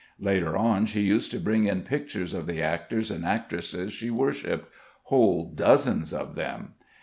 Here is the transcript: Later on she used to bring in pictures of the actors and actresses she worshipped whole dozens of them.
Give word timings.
Later 0.19 0.57
on 0.57 0.87
she 0.87 1.01
used 1.01 1.29
to 1.29 1.37
bring 1.39 1.65
in 1.65 1.83
pictures 1.83 2.33
of 2.33 2.47
the 2.47 2.59
actors 2.59 3.11
and 3.11 3.23
actresses 3.23 3.93
she 3.93 4.09
worshipped 4.09 4.67
whole 5.03 5.51
dozens 5.53 6.11
of 6.11 6.33
them. 6.33 6.73